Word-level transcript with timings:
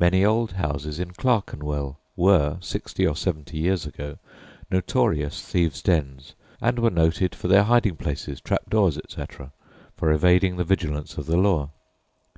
Many 0.00 0.24
old 0.24 0.52
houses 0.52 0.98
in 0.98 1.10
Clerkenwell 1.10 1.98
were, 2.16 2.56
sixty 2.62 3.06
or 3.06 3.14
seventy 3.14 3.58
years 3.58 3.84
ago, 3.84 4.16
notorious 4.70 5.42
thieves' 5.44 5.82
dens, 5.82 6.32
and 6.62 6.78
were 6.78 6.88
noted 6.88 7.34
for 7.34 7.48
their 7.48 7.64
hiding 7.64 7.96
places, 7.98 8.40
trap 8.40 8.70
doors, 8.70 8.96
etc., 8.96 9.52
for 9.98 10.10
evading 10.10 10.56
the 10.56 10.64
vigilance 10.64 11.18
of 11.18 11.26
the 11.26 11.36
law. 11.36 11.68